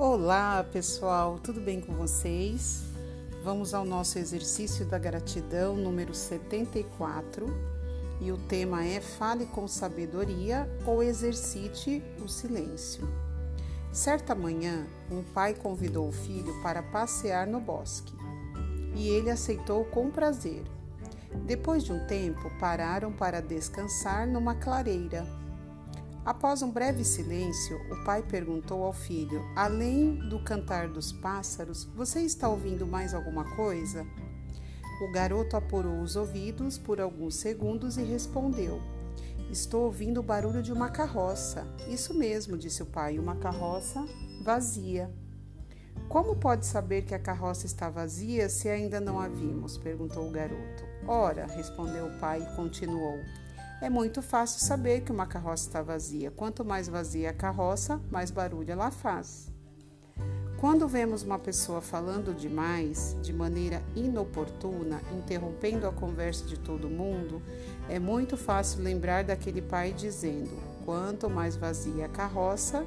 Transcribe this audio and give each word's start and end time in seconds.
Olá, 0.00 0.62
pessoal, 0.62 1.40
tudo 1.42 1.60
bem 1.60 1.80
com 1.80 1.92
vocês? 1.92 2.84
Vamos 3.42 3.74
ao 3.74 3.84
nosso 3.84 4.16
exercício 4.16 4.86
da 4.86 4.96
gratidão 4.96 5.76
número 5.76 6.14
74 6.14 7.46
e 8.20 8.30
o 8.30 8.36
tema 8.36 8.86
é 8.86 9.00
Fale 9.00 9.44
com 9.46 9.66
sabedoria 9.66 10.70
ou 10.86 11.02
exercite 11.02 12.00
o 12.24 12.28
silêncio. 12.28 13.08
Certa 13.90 14.36
manhã, 14.36 14.86
um 15.10 15.24
pai 15.24 15.52
convidou 15.52 16.06
o 16.06 16.12
filho 16.12 16.54
para 16.62 16.80
passear 16.80 17.48
no 17.48 17.58
bosque 17.58 18.14
e 18.94 19.08
ele 19.08 19.30
aceitou 19.30 19.84
com 19.86 20.12
prazer. 20.12 20.62
Depois 21.44 21.82
de 21.82 21.92
um 21.92 22.06
tempo, 22.06 22.48
pararam 22.60 23.12
para 23.12 23.42
descansar 23.42 24.28
numa 24.28 24.54
clareira 24.54 25.26
Após 26.28 26.60
um 26.60 26.70
breve 26.70 27.06
silêncio, 27.06 27.80
o 27.90 28.04
pai 28.04 28.22
perguntou 28.22 28.84
ao 28.84 28.92
filho: 28.92 29.42
Além 29.56 30.28
do 30.28 30.38
cantar 30.38 30.86
dos 30.86 31.10
pássaros, 31.10 31.84
você 31.84 32.20
está 32.20 32.46
ouvindo 32.50 32.86
mais 32.86 33.14
alguma 33.14 33.56
coisa? 33.56 34.06
O 35.00 35.10
garoto 35.10 35.56
apurou 35.56 36.02
os 36.02 36.16
ouvidos 36.16 36.76
por 36.76 37.00
alguns 37.00 37.36
segundos 37.36 37.96
e 37.96 38.02
respondeu: 38.02 38.78
Estou 39.50 39.86
ouvindo 39.86 40.20
o 40.20 40.22
barulho 40.22 40.62
de 40.62 40.70
uma 40.70 40.90
carroça. 40.90 41.66
Isso 41.88 42.12
mesmo, 42.12 42.58
disse 42.58 42.82
o 42.82 42.86
pai, 42.86 43.18
uma 43.18 43.36
carroça 43.36 44.06
vazia. 44.42 45.10
Como 46.10 46.36
pode 46.36 46.66
saber 46.66 47.06
que 47.06 47.14
a 47.14 47.18
carroça 47.18 47.64
está 47.64 47.88
vazia 47.88 48.50
se 48.50 48.68
ainda 48.68 49.00
não 49.00 49.18
a 49.18 49.28
vimos? 49.28 49.78
perguntou 49.78 50.28
o 50.28 50.30
garoto. 50.30 50.84
Ora, 51.06 51.46
respondeu 51.46 52.04
o 52.04 52.18
pai 52.20 52.42
e 52.42 52.54
continuou. 52.54 53.18
É 53.80 53.88
muito 53.88 54.20
fácil 54.20 54.58
saber 54.58 55.02
que 55.02 55.12
uma 55.12 55.24
carroça 55.24 55.68
está 55.68 55.80
vazia. 55.80 56.32
Quanto 56.32 56.64
mais 56.64 56.88
vazia 56.88 57.30
a 57.30 57.32
carroça, 57.32 58.00
mais 58.10 58.28
barulho 58.28 58.72
ela 58.72 58.90
faz. 58.90 59.52
Quando 60.58 60.88
vemos 60.88 61.22
uma 61.22 61.38
pessoa 61.38 61.80
falando 61.80 62.34
demais, 62.34 63.16
de 63.22 63.32
maneira 63.32 63.80
inoportuna, 63.94 65.00
interrompendo 65.16 65.86
a 65.86 65.92
conversa 65.92 66.44
de 66.44 66.58
todo 66.58 66.90
mundo, 66.90 67.40
é 67.88 68.00
muito 68.00 68.36
fácil 68.36 68.82
lembrar 68.82 69.22
daquele 69.22 69.62
pai 69.62 69.92
dizendo: 69.92 70.50
quanto 70.84 71.30
mais 71.30 71.54
vazia 71.54 72.06
a 72.06 72.08
carroça, 72.08 72.84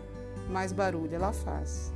mais 0.50 0.73
barulho 0.73 1.16
ela 1.16 1.31
faz. 1.31 1.94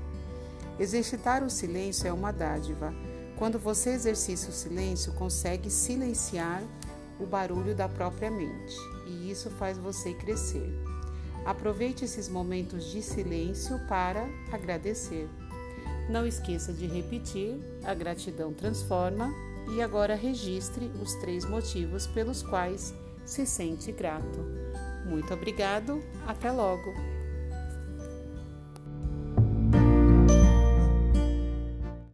Exercitar 0.80 1.44
o 1.44 1.50
silêncio 1.50 2.08
é 2.08 2.14
uma 2.14 2.32
dádiva. 2.32 2.94
Quando 3.38 3.60
você 3.60 3.90
exercita 3.90 4.50
o 4.50 4.54
silêncio, 4.54 5.12
consegue 5.12 5.70
silenciar 5.70 6.64
o 7.20 7.26
barulho 7.26 7.76
da 7.76 7.88
própria 7.88 8.30
mente, 8.30 8.76
e 9.08 9.30
isso 9.32 9.50
faz 9.52 9.78
você 9.78 10.14
crescer. 10.14 10.70
Aproveite 11.46 12.04
esses 12.04 12.28
momentos 12.28 12.86
de 12.92 13.02
silêncio 13.02 13.80
para 13.88 14.28
agradecer. 14.52 15.30
Não 16.10 16.26
esqueça 16.26 16.74
de 16.74 16.88
repetir: 16.88 17.60
a 17.84 17.94
gratidão 17.94 18.52
transforma 18.52 19.32
e 19.76 19.82
agora 19.82 20.16
registre 20.16 20.92
os 21.02 21.14
três 21.16 21.46
motivos 21.46 22.08
pelos 22.08 22.42
quais 22.42 22.94
se 23.26 23.46
sente 23.46 23.92
grato. 23.92 24.40
Muito 25.06 25.34
obrigado, 25.34 26.04
até 26.26 26.52
logo! 26.52 27.15